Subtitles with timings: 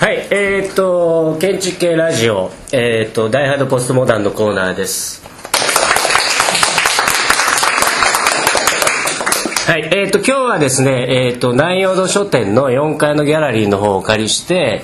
[0.00, 5.26] はい、えーっと建築系ラジオ、えーっとダイハードポストモダンのコーナーです。
[9.66, 14.82] はい、えーっと今日はですね、えーっと南陽堂書店の4階のギャラリーの方をお借りして、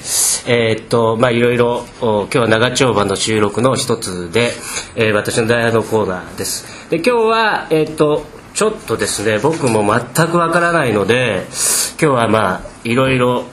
[0.49, 4.51] えーっとまあいろいろ今日は長丁場の収録の一つで、
[4.97, 6.91] えー私のダイハードコーナーです。
[6.91, 11.45] で今日はえっとちょっとですね僕も全くわからないので
[12.01, 13.45] 今日はまあいろいろ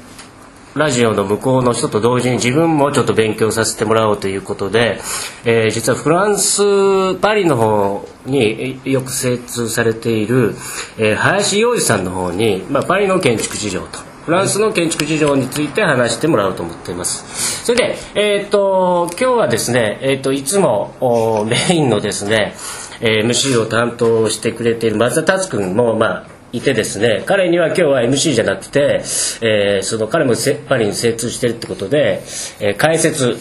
[0.74, 5.02] ラジオの向こうの人と同時に自分もちょっと勉強させてもらおうということで、
[5.44, 10.56] えー実はフランスパリの方によく精通されている、
[10.98, 17.66] えー林洋二さんの方に、まあ、パリの建築事情とフランスの建築事情について話してもらおうと思っています。
[17.66, 22.54] それで、えー、と今日はですね、えー、といつもおメインのですね、
[23.02, 29.04] えー MC を担当してくれている松田達君もまあいてですね彼には今日は MC じゃなくて、
[29.42, 32.22] えーその彼もせパリに精通してるってことで、
[32.60, 33.38] えー解説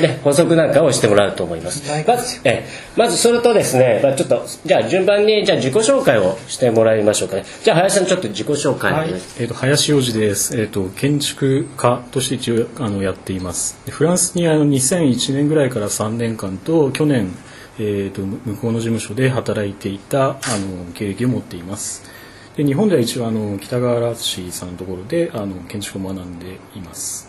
[0.00, 1.82] ね、補足なんかをしてもらうと思います。
[2.06, 7.44] まず,、えーまずそれとですね、まあ、ちょっとじゃあ順番にじゃあ自己紹介をしてもらいましょうかね。
[7.62, 8.92] じゃあ林さんちょっと自己紹介。
[8.92, 13.78] はい、えー、と林洋二です、えー、と建築家として一応あのやっています。
[13.86, 17.32] でフランスにあの2001年ぐらいから3年間と去年、
[17.78, 22.18] えー、と向こうの事務所で働いていたあの経歴を持っています
[22.58, 27.28] で日本では一応あの北川原市さんのところであの建築を学んでいます。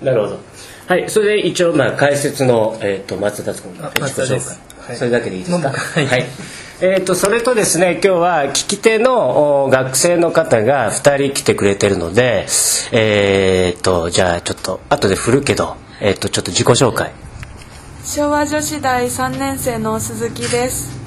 [0.00, 0.38] なるほど。
[0.86, 4.96] はいそれで一応まあ解説の、えー、と松田君あ自己紹介、はい。
[4.96, 5.68] それだけでいいですか？
[5.68, 6.24] もうはい。
[6.80, 12.46] えー、とそれとですね今日は聞き手のお学生の方が2人来てくれてるので
[12.92, 17.12] えー、とじゃあちょっと後で振るけど、えー、とちょっと自己紹介。
[18.06, 20.98] 昭和女子大3年生の鈴木です。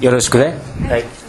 [0.00, 0.54] よろしくね。
[0.88, 1.23] はい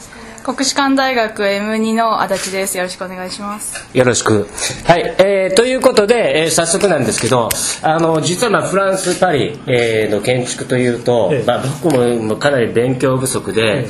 [0.46, 2.78] 国士舘大学 M2 の足立です。
[2.78, 3.90] よろしくお願いします。
[3.98, 4.48] よろしく。
[4.84, 7.50] はい、えーということで、えー早速なんですけど、
[7.82, 13.88] あの実はまあフランス・パリ、えーの建築というと、ええまあ、僕ももうかなり勉強不足で、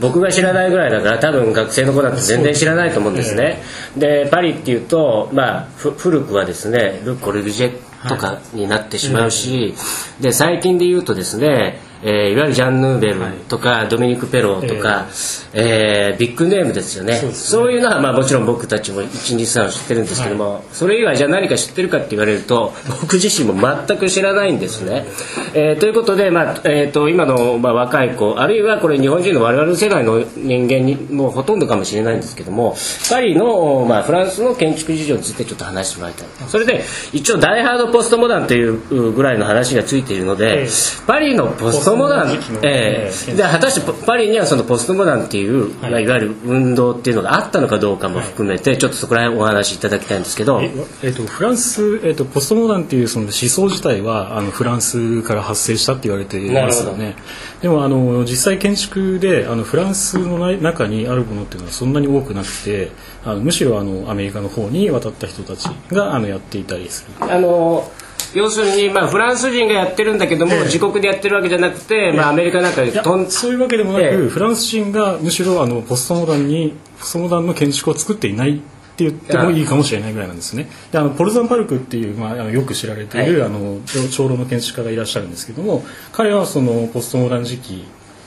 [0.00, 3.60] 僕が知らないぐらいだから多分学生の子だって全然知らないと思うんですね。
[3.96, 7.72] でパリっていうと、まあ、ふ古くはですねル・コルビジェ
[8.08, 9.74] とかになってしまうし、
[10.20, 15.06] で最近で言うとですねえーいわゆるジャン・ヌーベルとか、ドミニク・ペローとか、
[15.52, 16.18] えー。
[16.18, 17.16] ビッグネームですよね。
[17.32, 23.54] そういうのは、まあ、もちろん僕たちも123を知ってるんですけども、それ以外じゃあ何か知ってるかって言われると僕自身も
[23.86, 25.06] 全く知らないんですね。
[25.54, 32.76] えーということで、まあえー、と今の、まあ、若い子あるいはこれ日本人の我々の世代の人間にもうほとんどかもしれないんですけども
[33.08, 36.26] パリの、まあ、フランスの建築事情についてちょっと話してもらいたい。
[36.48, 40.68] それで一応ダイハードポストモダンというぐらいの話がついているので、ええ。
[41.06, 43.12] パリのポストモダンポストモダンええ。
[43.28, 45.74] ええで果たしてパリにはそのポストモダンっていう、い。
[45.74, 50.70] まあ、いわゆる運動っていうのがあったのかどうかも含めて、ちょっとそこら辺お話しいただきたいんですけど、え
[51.02, 57.16] えっとフランス、えっとポストモダンっていうその思想自体はあのフランスから発生したって言われていますよなね
[57.60, 62.90] でもあの実際建築であのフランスのな中にあるものっていうのはそんなに多くなくて
[63.24, 67.32] あのむしろあのアメリカの方に渡った人たちがあのやっていたりする。
[67.32, 67.90] あの
[68.34, 72.92] 要するに、まあ、フランス人がやってるんだけども、自国でやってるわけじゃなくて、まあ、アメリカなんかで
[73.30, 74.28] そういうわけでもなく、ええ。
[74.28, 78.58] フランス人がむしろあのポストモダンにポストモダンの建築を作っていないっ
[78.96, 80.68] て言ってもいいかもしれないぐらいなんですね。
[80.90, 87.86] であのポルザンパルクっていう、まあ、あのよく知られている、あの長長老の建築家がいらっしゃるんですけども彼はそのポストモダン時期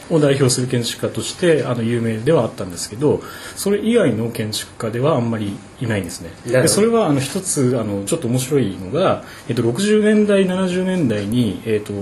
[0.10, 3.22] を代表する建築家としてあの有名ではあったんですけど
[3.56, 6.32] それ以外の建築家ではあんまりいないんですね。
[6.46, 11.94] でそれはあの一つあのちょっと面白いのが、えっと、60年代70年代に、えっと、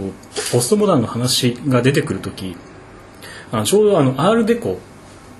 [0.51, 2.55] ポストモダンの話が出てくる時
[3.51, 4.79] あのちょうどあのアールデコ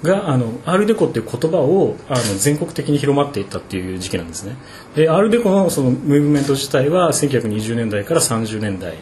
[0.04, 4.56] があのアールデコっていう言葉をあの全国的に広まっていったっていう時期なんですね
[4.96, 8.96] でアールデコのそのムーブメント自体は1920年代から30年代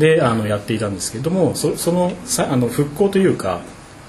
[0.00, 3.60] であのやっていたんですけれどもそそのさあの復興というか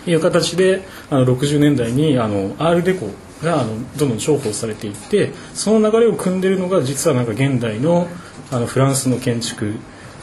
[0.07, 0.81] いう形で
[1.12, 3.09] あの60年代にあのアールデコ
[3.44, 8.07] があのどんどん重宝されていってその流れを組んでるのが実はなんか現代の
[8.51, 9.75] あのフランスの建築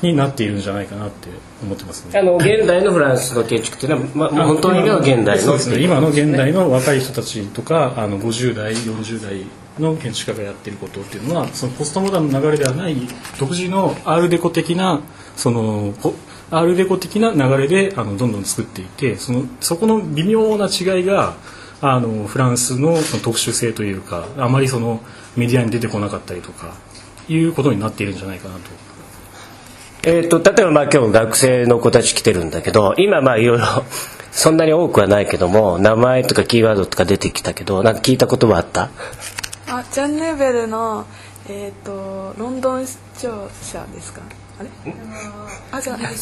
[0.02, 1.28] になっているんじゃないかなって
[1.62, 2.18] 思ってますね。
[2.18, 9.46] あの現代のフランスの建築っていうのは、まあ、本当の意味の現代のね今の現代の若い人たちとかあの50代40代
[9.80, 12.96] の建築家がやってることっていうのはそのポストモダンの流れではない
[13.38, 15.00] 独自のアールデコ的な
[15.36, 15.94] その
[16.50, 21.36] アールデコ的な流れであのどんどん作っていてそのそこの微妙な違いが
[21.80, 25.00] あのフランスのその特殊性というかあまりその
[25.36, 26.74] メディアに出てこなかったりとか
[27.28, 28.60] いうことになっているんじゃないかなと。
[30.04, 33.66] えー、と例えばまあ今日学生の子たち来てるんだけど今まあいろいろ
[34.30, 38.90] そんなに多くはないけども名前とかキーワードとか出てきたけどなんか聞いたことはあった？
[39.70, 41.06] あジャン・ヌーベルの、
[41.48, 44.22] えっ、とロンドン視聴者ですか？
[44.58, 44.68] あれ？
[45.72, 45.98] あじゃあ。
[45.98, 46.04] ま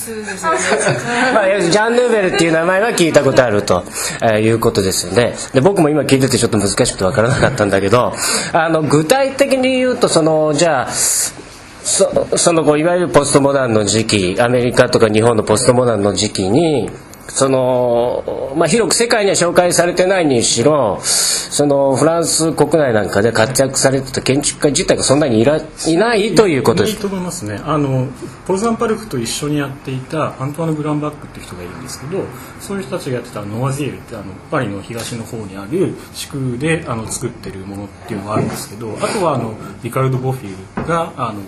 [1.42, 3.84] あ、ジャン・ヌーベルっていう名前は聞いたことあると、
[4.22, 5.36] えーいうことですよね。
[5.54, 8.12] で僕も今聞いててちょっと難しくて分からなかったんだけど
[8.52, 16.90] あの具体的に言うとそのじゃあそそのこういわゆるポストモダンの時期アメリカとか日本のポストモダンの時期に
[17.36, 26.94] その、まあ、広く世界には紹介されてないにしろそのフランス国内なんかで活躍されてた建築家自体がそんなにいらいないということです。
[26.94, 27.60] いいと思いますね。
[27.62, 28.08] あの
[28.46, 32.24] ポルザンパルクと一緒にやっていたアントワヌ・グランバックっていう人がいるんですけど
[32.58, 41.40] そういう人たちがやってたノワゼールってあのパリの東の方にある地区であの作ってるものっていうのがあるんですけどあとはあのリカルド・ボフィルがあの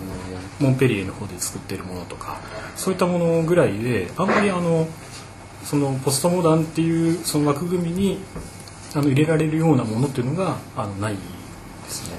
[0.60, 2.40] モンペリエの方で作ってるものとか
[2.76, 4.86] そういったものぐらいであんまりあの
[5.68, 8.18] そのポストモダンっていうその枠組みに
[8.94, 11.18] あの入れられるようなものっていうのがあのないで
[11.90, 12.16] すね。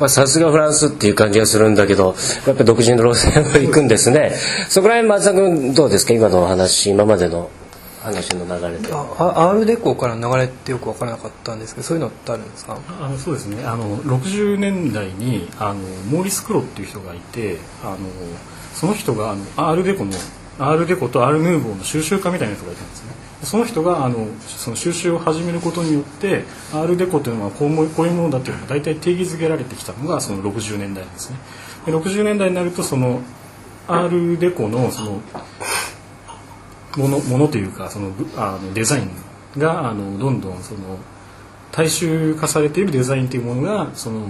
[0.00, 2.14] まあ、さすがフランスっていう感じがするんだけど
[2.46, 4.32] やっぱり独自の路線を行くんですね。
[4.68, 6.12] そこら辺松田君どうですか？
[6.12, 7.50] 今のお話今までの
[8.02, 12.78] 話の流れでああアールデコからの流れってよく分からなかったんですけどそういうのってあるんですか？
[13.00, 13.64] あのそうですね。
[13.64, 15.80] あの60年代にあの
[16.10, 17.98] モーリス・クロっていう人がいてあの
[18.74, 20.12] その人があのアールデコの
[20.58, 23.12] アールデコとアール・ヌーボーの収集家みたいな人がいたんですね。
[23.42, 31.36] その人があのその収集を始めることによってアールデコというのはこうもこういうものだというのが大体定義づけられてきたのがその60年代ですね。
[31.86, 33.20] で60年代になるとその
[33.86, 35.22] アールデコのその
[36.96, 39.10] ものものというかそのあのデザイン
[39.56, 40.98] があのどんどんその
[41.70, 44.26] 大衆化されているデザインというものがその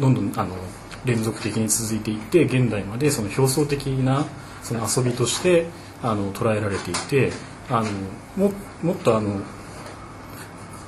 [0.00, 0.56] どんどんあの
[1.04, 4.24] 連続的に続いていって現代までその表層的な
[4.62, 5.66] その遊びとして
[6.02, 7.32] あの捉えられていて
[7.70, 7.90] あの
[8.36, 8.52] も
[8.82, 9.40] もっとあの、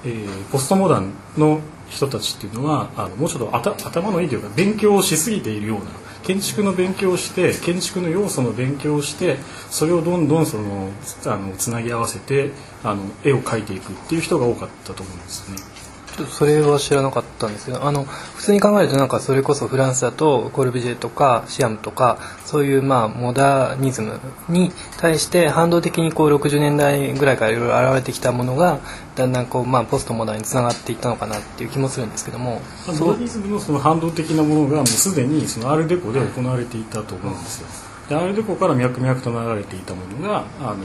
[0.04, 5.90] えーポストモダンの人たちっていうのはあのもうちょっと頭のいいというか勉強をしすぎているような
[6.22, 9.36] 建築の勉強をして建築の要素の勉強をして
[9.70, 10.90] それをどんどんその
[11.26, 12.52] あのつなぎ合わせて
[12.84, 15.79] あの絵を描いていくっていう人が多かったと思うんですよね。
[16.16, 24.18] ちょっとそれは知らなかったんですけどあの普通に考えるとなんかそれこそフランスだとコルビジェとかシアムとかそういうまあモダニズム
[24.48, 28.80] に対して反動的にこう60年代ぐらいからいろいろ現れてきたものが
[29.14, 32.60] だんだんこうまあポストモダンにつながっていったのかなっていう気もするんですけども
[32.98, 37.68] モダニズムのその反動的なものがもうすでにそのアールデコで行われていたと思うんですよ。
[38.08, 40.78] でアールデコから脈々と流れていたものがあの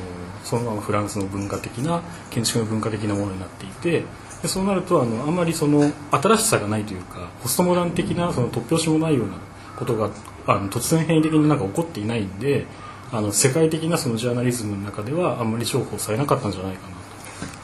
[0.44, 4.04] そのままフランスの文化的な建築の文化的なものになっていて
[4.46, 9.34] でそうなるとあのあんまりその新しさがないというかポストモダン的なその突拍子もないような
[9.76, 10.10] ことが
[10.46, 12.66] あの突然変異的になんか起こっていないんで
[13.12, 17.06] あの世界的なそのジャーナリズムの中ではあんまり重宝されなかったんじゃないかなと。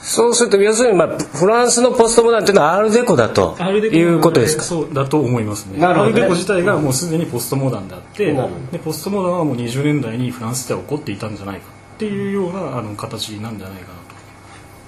[0.03, 4.63] そうすると要するに、まあ、フランスのポストモダンっていうのはアールデコだとアールデコいうことですか？
[4.63, 5.77] そうだと思いますね。
[5.77, 5.85] ね。
[5.85, 8.33] アールデコ自体がもうすでにポストモダンであって
[8.71, 14.00] でポストモダンはもう20年代にフランスでは起こっていたんじゃないかっていうようなあの形なんじゃないかなと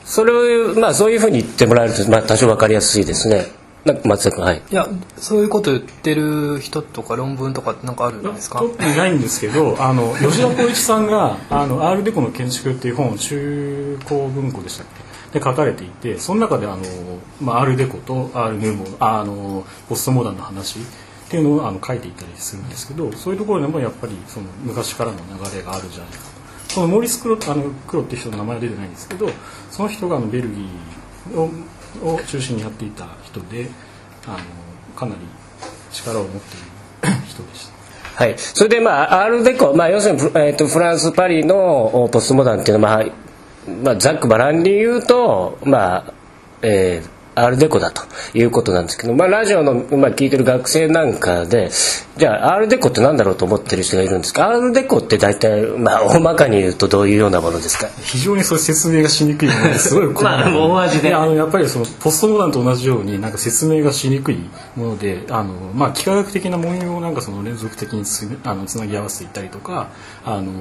[0.06, 0.34] それ
[0.72, 3.46] を、まあ、そういうふうに言ってもらえると、まあ、多少わかりやすいですね。
[4.06, 4.62] 松田君はい。
[4.72, 8.60] いやそういうこと言ってる人とか論文とかってなんかあるんですか？
[8.60, 14.88] 特にないんですけどあの吉田光一さんが「あのアールデコの建築」っていう本を中高文庫でしたっ
[15.32, 15.38] け？
[15.40, 16.84] で書かれていてその中であの、
[17.42, 20.82] まあ、アールデコとアールヌーボーあのポストモダンの話っ
[21.30, 26.24] ていうのをあの書いていたりするんですけどそういうところでもやっぱりその昔からの流れがあるんじゃないかと
[26.74, 29.30] そのモーリス・クロあのクロっていう人の名前は出てないんですけど
[29.70, 31.52] その人があのベルギーを
[32.02, 33.70] を中心にやっていた人で
[34.26, 34.38] あの
[34.96, 35.22] かなり
[35.92, 37.74] 力を持っている人でした。
[38.24, 43.06] はい、それで、まあ、アールデコ、まあ、要するにフ,、えー、とフランス・パリのポストモダンっていうのは、まあ
[43.84, 46.14] まあ、ざっくばらんに言うと、まあ
[46.62, 51.72] えーアールデコだということなんですけど、まあ、ラジオの、まあ、聞いてる学生なんかで
[52.18, 54.50] じゃあアールデコって何だろうと思ってる人がいるんですか？
[54.50, 57.88] アールデコって大体、まあ、大まかに言うとどういうようなものですか？
[58.04, 61.10] 非常にそう説明がしにくいものですごい まあ大味で。
[61.10, 64.38] やあのやっぱりそのポストモダンと同じようになんか説明がしにくい
[64.76, 69.88] ものであの、まあ、幾何学的な文様をなんかその連続的につあのつなぎ合わせていったりとか
[70.26, 70.52] あの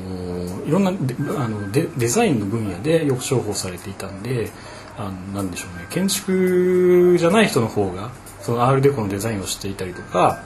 [0.66, 4.50] いろんなデあのデデザインの分野でよく重宝されていたんで
[4.98, 5.86] あのなんでしょうね。
[5.90, 10.42] 建築じゃない人の方がそのアールデコのデザインをしていたりとか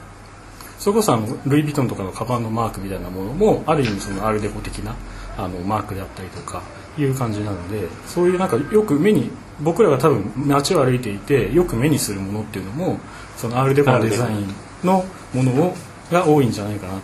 [0.79, 4.95] それこそあのルイ・ヴィトンとかのカバンのマークみたいなものもある意味そのアールデコ的な
[5.37, 6.61] あのマークであったりとか
[6.97, 9.29] いう感じなのでそういうなんかよく目に
[9.61, 12.99] 僕らが多分街を歩いていてよく目にするものっていうのも
[13.37, 15.75] そのアールデコのデザインのものを
[16.11, 16.99] が多いんじゃないかなと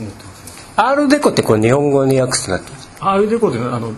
[0.00, 0.72] 思ってますね。
[0.76, 3.92] アールデコってこれ日本語に訳すとなってアールデコってあの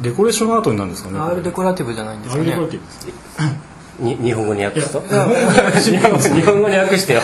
[0.00, 1.18] デコレーションアートになるんですかね。
[1.18, 2.52] アールデコラティブじゃないんですかね。
[2.52, 3.06] アールデコラティブです。
[3.06, 3.68] ね
[3.98, 5.00] に日本語に訳すと？
[5.00, 5.96] 日
[6.42, 7.20] 本語に訳してよ。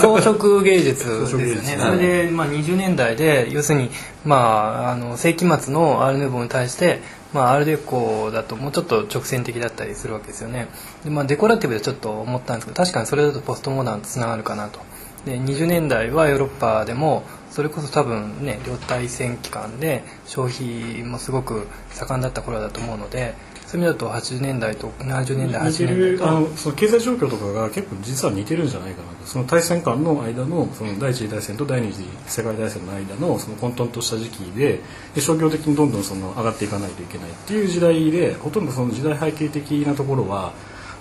[0.00, 1.78] 装飾芸術ですよね。
[1.78, 1.96] それ
[2.26, 3.90] で、まあ、20年代で要するに、
[4.24, 7.00] まあ、あの世紀末のアール・ヌーボーに対して、
[7.32, 10.68] まあ、アールデコだともうちょっと直線的だったりするわけですよね。
[11.02, 14.80] で、まあ、デコラティブでちょっと思ったんですけど確かにそれだとポストモダンとつながるかなと。
[15.24, 17.22] で20年代はヨーロッパでも
[17.52, 23.34] それこそ多分ね両大戦期間で消費もすごく盛んだった頃だと思うので
[23.66, 26.40] そういう意味だと80年代と70年代似て80年代と。
[26.40, 29.26] のその経済状況とかが結構実は似てるんじゃないかなと。
[29.26, 34.80] その大戦間の間のその第一次大戦と第二次世界大戦の間のその混沌とした時期で
[35.14, 40.52] で商業的にどんどんその上がっていかないといけないっていう時代でほとんどその時代背景的なところは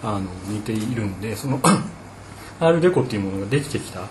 [0.03, 1.59] あの似ているんでその
[2.59, 4.07] アールデコっていうものができてきた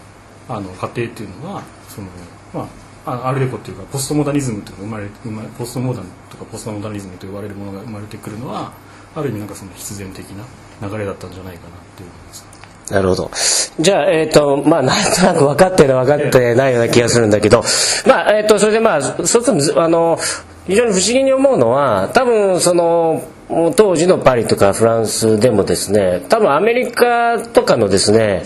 [0.49, 1.62] あの過程っていうのは
[1.94, 2.09] その
[2.54, 2.68] ま
[3.06, 8.73] あアルデコっていうかポストモダニズムっていうのが生まれ生まれポストモダンとかポストモダニズムと呼ばれるものが生まれてくるのは
[9.14, 12.50] ある意味なんかその必然的な流れだったんじゃないかなっていう思います。
[12.90, 13.30] なるほど。
[13.78, 17.62] じゃあ、えっ、と、まあ、なんとなく分かってる分かってないような気がするんだけど、
[18.04, 20.18] まあ、えっ、と、それでまあ、そうすると、あの、
[20.66, 23.23] 非常に不思議に思うのは、多分、その、
[23.76, 28.45] 当時のパリとかフランスでもですね、多分アメリカとかのですね、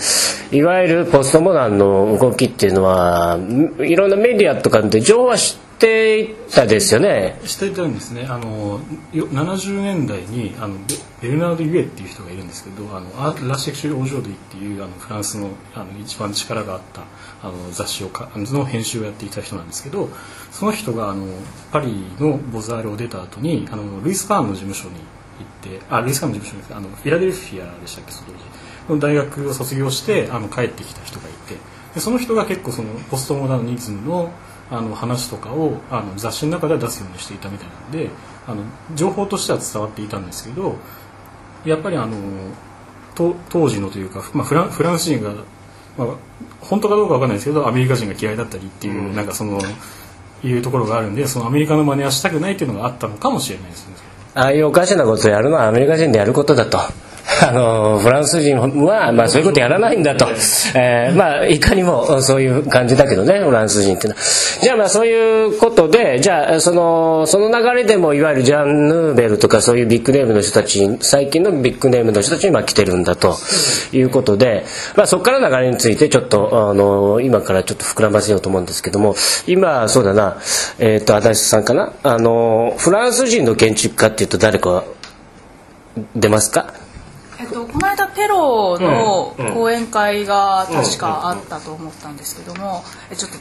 [0.51, 3.39] いわゆるポストモダンの動きっていうのは、
[3.81, 7.41] いろんなメディアとかで情報は知っていたですよね。
[7.45, 8.81] してたんですねあの
[9.13, 10.77] 70年代にあの
[11.21, 17.03] ベルナード・ユエっていう人がいるんですけど「あのアラシェクシュ・オージョーディ」っていうあのフランスのあの一番力があった
[17.43, 20.11] あの雑誌をかの編集をやっていた人なんですけど
[20.51, 21.27] その人があの
[21.73, 24.95] パリのボザールを出た後にあのルイス・パーンの事務所に
[25.71, 28.35] 行ってあルイス・パーンの事務所にあのフィラデルフィアでしたっけその時
[28.89, 31.57] の大学を卒業してあの帰ってきた人がいて
[31.95, 34.33] でその人が結構そのポストモダニズムの
[34.71, 38.11] あの話とかをあの雑誌の中では出すようにしていたみたいなんで
[38.47, 38.63] あの
[38.95, 40.77] 情報としては伝わっていたんですけど
[41.65, 42.17] やっぱりあの
[43.15, 45.35] と当時のというか、まあ、フランフランス人が、
[45.97, 46.09] まあ、
[46.61, 49.61] 本当かどうかわかんないですけどアメリカ人が嫌いだったりっていう、なんかその
[50.43, 53.95] いうところがあるんでそのアメリカの真似はしたくないっていうのがあったのかもしれないですね。
[54.35, 56.79] ああいうおかしなことをやるのはアメリカ人でやることだと。
[57.43, 60.27] あのフランス人は、まあ、そういうことやらないんだと、
[60.75, 64.23] えーまあ、いかにもそういう感じだけどねフランス人っていうのは。
[64.63, 73.37] じゃあまあそういうことでじゃあそのその流れでもいわゆるジャン・ヌーベルとかそういうビッグネームの人たち最近のビッグネームの人たちにまあ来てるんだと。
[73.93, 74.65] いうことで、
[74.97, 79.15] まあ、そこからの流れについてちょっとあの今からちょっと膨らませようと思うんですけども。
[79.47, 80.39] 今そうだな、
[80.79, 81.93] えー、と足立さんかな。
[82.03, 84.85] あのフランス人の建築家っていうと誰か
[86.17, 86.84] 出ますか？
[87.45, 93.39] えっと、この間ペロの講演会が確かあったと思ったんですけども、えちょっと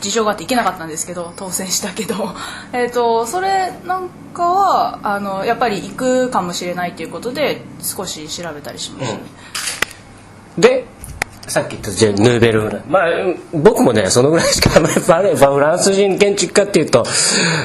[0.00, 2.34] 事情があって行けなかったんですけど当選したけど、
[2.72, 9.22] えっと、それなんかはあのやっぱり行くかもしれないということで少し調べたりしましたね。
[10.58, 10.86] で
[11.48, 13.28] さっき言ったヌーベルフランまあう
[13.58, 17.04] ん僕もねそのぐらいしか フランス人建築家っていうと、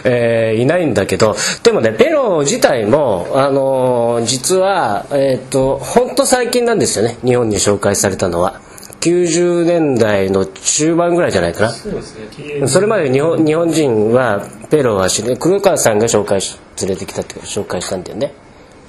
[0.04, 8.62] えーいないんだけどでもねペロ自体も、あのー実はえっ、と本当最近なんですよね日本に紹介されたのは。
[9.02, 11.72] 90年代の中盤ぐらいじゃないかな。
[11.72, 12.16] そうです
[12.62, 12.68] ね。
[12.68, 18.28] それまで日本日本人はペロは知り黒川さんが紹介し連れてきたって紹介したんだよね。
[18.28, 18.43] まあ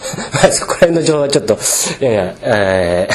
[0.52, 1.58] そこら辺の情報はちょっと
[2.00, 3.14] いやいや、えー、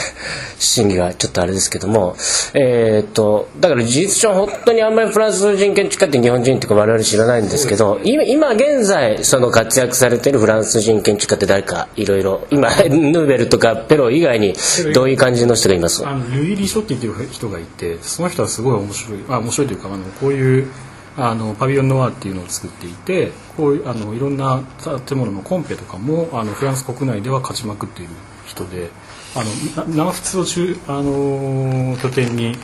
[0.58, 2.16] 審議はちょっとあれですけども
[2.54, 14.56] えーっとだから事実上本当にあんまりフランス人建築家って日本人っていうか我々知らないんですけど今現在その活躍されてるフランス人建築家って誰かいろいろ今ヌーベルとかペロ以外に
[14.94, 16.06] どういう感じの人がいます？
[16.06, 20.68] あのルイ・リショッティっていう人がいてその人はすごい面白いあ面白いというかあのこういう
[21.20, 24.64] あのパビリオン・ノワーっていうのを作っていてこういうあのいろんな
[25.06, 28.12] 建物のコンペとかもあのフランス国内では勝ちまくっている
[28.46, 28.90] 人で
[29.36, 32.56] あの南仏を中あの拠点に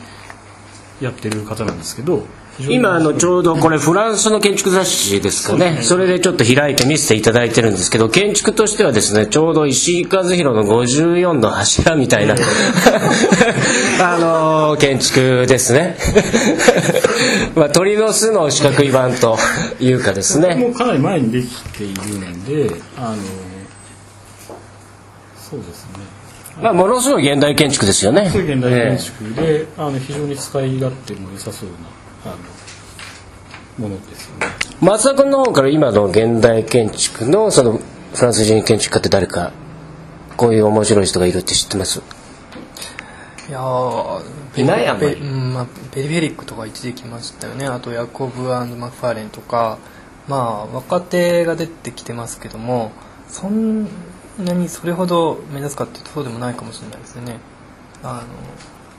[1.02, 2.26] やってる方なんですけど
[2.60, 5.80] 今あのちょうどこれフランスの建築雑誌ですかね。
[5.82, 12.36] それでちょっと開いて見せていただいてるんですけど建築としてはですねちょうど石井和弘の54の柱みたいな
[14.02, 14.18] あ
[14.72, 15.98] の建築ですね。
[17.56, 19.38] まあ鳥の巣の四角い版と
[19.82, 20.56] いうかですね。
[20.56, 21.48] もうかなり前にでき
[21.78, 23.18] ているのであの
[25.38, 26.16] そうですね。
[26.62, 28.30] まあものすごい現代建築ですよね。
[28.32, 31.76] そういう現代建え築で、あの非常に使い勝手も良さそうな
[32.26, 32.30] あ
[33.82, 34.48] のものですよね。
[34.82, 37.80] 松田君の方から今の現代建築のその
[38.14, 39.52] フランス人建築家って誰か
[40.38, 42.02] こういう面白い人がいるって知ってます
[43.48, 49.78] いやーいないあんまりうんまあ、ペリフェリックとか一時来ましたよねあとヤコブマクファーレンとか
[50.28, 52.92] まあ若手が出てきてますけども
[53.28, 53.88] そん
[54.40, 57.40] 何それほど目立つかってそうでもないかもしれないですよね
[58.04, 58.24] あの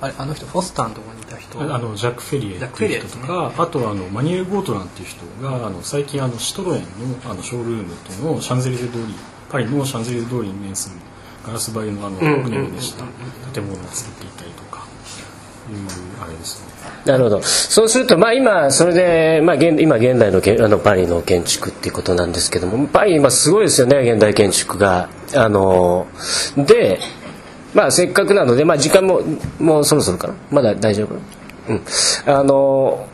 [0.00, 1.60] あれあの人フォスターのところにいた人。
[1.60, 6.86] あのジャック・フェリエっていう人とか、あとはあのマニュエル・ゴートランっていう人があの最近あのシトロエンの
[7.30, 9.14] あのショールームっていうのをシャンゼリゼ通り
[9.48, 10.96] パリのシャンゼリゼ通りに面する
[11.46, 13.04] ガラス張りのあのうんグネグネした。
[13.54, 14.84] 建物を作っていたりとか
[15.70, 15.76] いう
[16.22, 16.76] あれですね。
[17.06, 17.42] なるほど。
[17.42, 25.08] そうするとまあ今それで、まあ、現今現代のけあのパリの建築っていうことなんですけどもパリ今すごいですよね現代建築が。
[25.34, 26.06] あの
[26.56, 27.00] で
[27.76, 29.20] まあせっかくなので、まあ、時間も
[29.60, 30.34] もうそろそろかな。
[30.50, 31.14] まだ大丈夫？
[31.68, 31.82] うん。
[32.26, 33.06] あの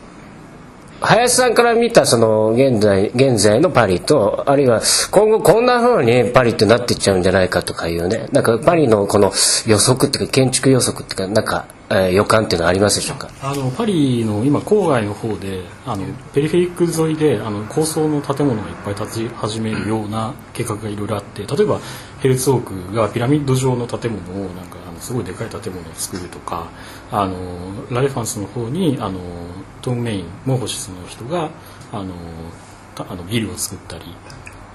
[1.01, 8.29] 林さんから見たその現在現在のパリとあるいは今後こんな風にパリってなっていっちゃうんじゃないかとかいうね。
[8.31, 9.33] なんかパリのこの
[9.67, 13.29] 予測っていうか建築予測っていうかなんか、えー予感っていうのはありますでしょうか？
[13.41, 21.79] あのパリの今郊外の方であのペリフェリック沿いであの高層の建物がいっぱい建ち始めるような計画がいろいろあって例えば
[22.21, 26.67] ヘルツォークがピラミッド状の建物をなんかあのすごいでかい建物を作るとか
[27.11, 27.35] あの
[27.91, 29.19] ラレファンスの方にあの
[29.81, 31.51] トム・メインモーホシスの人が
[31.91, 32.13] あの
[32.97, 34.05] あのビルを作ったり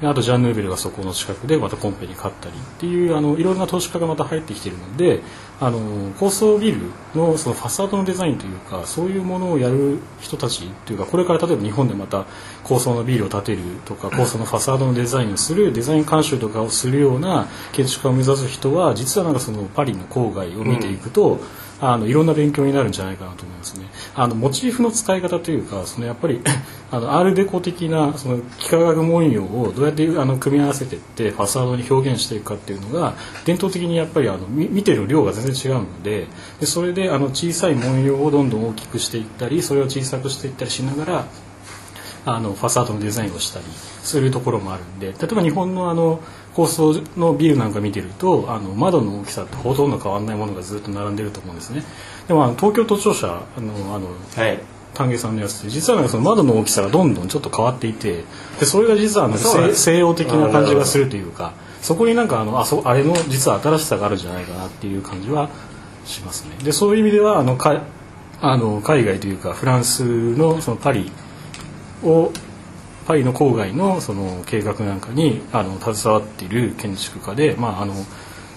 [0.00, 5.22] あとジャン・ヌーベルがそこの近くでまたコンペに勝ったりっていうあのいろんな投資家がまた入ってきてるので
[5.60, 6.78] あの高層ビル
[7.16, 12.26] のそのファサードのデザインというかそういうものをやる人たちというかこれから例えば日本でまた
[12.62, 21.40] 高層のビルを建てるとか高層のファサードのデザインをするデザイン監修とかをするような建築家を目指す人は実はなんかそのパリの郊外を見ていくと、
[21.80, 23.86] あのいろんな勉強になるんじゃないかなと思いますね。
[24.14, 26.40] あのモチーフの使い方というかそのやっぱり
[26.90, 36.26] あのアールデコ的なその幾何学文様をどうやってあの組み合わせていってファサードに表現していくかっていうのが伝統的にやっぱりあの見てる量が全然違うので
[36.60, 41.26] でそれであの小さい文様をどんどん大きくしていったりそれを小さくしていったりしながら
[42.24, 43.64] あのファサードのデザインをしたり
[44.02, 46.20] するところもあるんで例えば日本のあの
[46.58, 51.84] 高層のビルなんか見てるとあの窓の大きさってほとんど変わらないものがずっと並んでると思うんですね。
[52.26, 54.58] でも東京都庁舎あのあのはい。
[54.94, 58.24] 丹下さんのやつって実はなんかその窓の大きさがどんどんちょっと変わっていて
[58.58, 59.82] でそれが実はあの西そうなんです。
[59.82, 65.50] 西洋的な感じがするというかそこになんかあのあそあれの実は新しさがあるんじゃないかなっていう感じは
[66.04, 66.56] しますね。
[66.64, 67.82] でそういう意味ではあのか
[68.40, 70.02] あの海外というかフランス
[70.36, 71.12] のそのパリ
[72.02, 72.32] を
[73.08, 77.94] パリの郊外のその計画なんかにあの携わっている建築家で、まあ、あの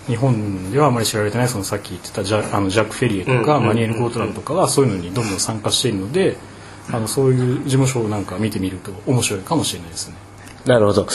[0.07, 3.67] 日本ではあまり知られてないそのさっき言ってたジャあのジャック・フェリエとか、うん。
[3.67, 6.35] マニエル・ゴートランとかはそういうのにどんどん参加しているので
[6.91, 10.15] あのそういう事務所なんか見てみると面白いかもしれないですね。
[10.65, 11.07] なるほど。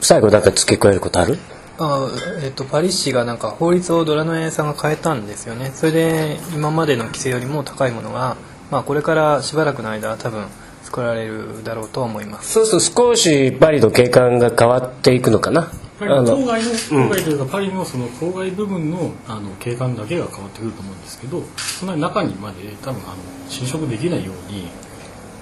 [0.00, 1.38] 最後なんか付け加えることある？
[1.78, 2.08] あ
[2.42, 5.72] えっと、パリ市がなんか法律をドラノエさんが変えたんですよね。
[5.74, 8.38] それで今までの規制よりも高いものが、
[8.70, 10.46] まあ、これからしばらくの間多分
[10.86, 12.52] 作られるだろうとは思います。
[12.52, 15.68] そうすると少しパリの景観が変わっていくのかな？
[15.98, 23.16] 郊外の郊外というか、パリのその郊外部分のあの景観だけが変わってくると思うんですけどそんなに中にまで多分あの
[23.48, 24.64] 侵食できないように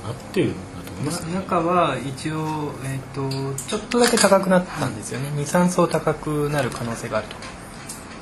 [0.05, 1.35] なってるんだと思います、ね。
[1.35, 3.29] 中は一応、えっと
[3.69, 5.29] ちょっとだけ高くなったんですよね。
[5.43, 7.37] 23層高くなる可能性があると。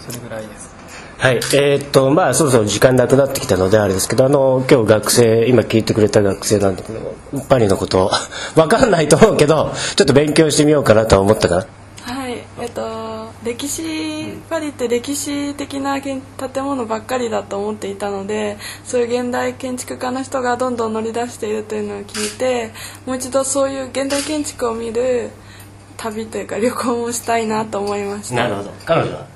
[0.00, 0.81] それぐらいです
[1.22, 1.36] はい。
[1.36, 7.14] えーっとまあそろそろ時間なくなってきたのであれですけどあの今日学生今聞いてくれた学生なんだけど
[7.48, 8.10] パリのこと
[8.56, 11.54] 分かんないと思うけどちょっと勉強してみようかなとは思ったか？
[11.58, 11.66] ら
[12.14, 12.42] はい。
[12.60, 16.20] えっと歴史パリって歴史的な建
[16.52, 22.72] 建物ばっかりだと思っていたのでそういう現代建築家の人がどんどん乗り出しているというのを聞いて
[23.06, 25.30] もう一度そういう現代建築を見る
[25.96, 28.48] 旅というか旅行もしたいなと思いました。
[28.48, 28.70] ほど。
[28.84, 29.31] 彼女は？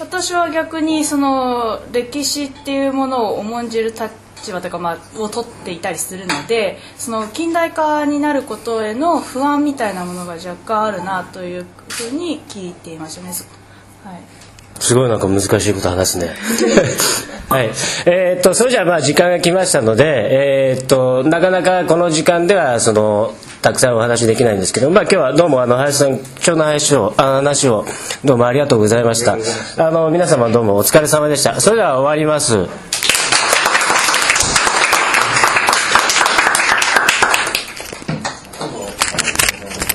[0.00, 13.32] 私は逆にその歴史っていうものを重んじる立場というか、まあ、を取っていたりするのでその近代化になることへの不安みたいなものが若干あるなというふうに聞いていましたね。
[14.04, 14.42] はい
[14.80, 16.34] すごいなんか難しいこと話すね。
[17.48, 17.70] はい。
[18.06, 27.86] えーっと、それじゃあまあ時間が来ましたので、えーっと、なかなかこの時間では、その、たくさんお話できないんですけど、まあ今日はどうもあの、林さん、貴重な話を、あ話を、
[28.24, 29.38] どうもありがとうございました。
[29.78, 31.60] あの、皆様どうもお疲れ様でした。
[31.60, 32.66] それでは終わります。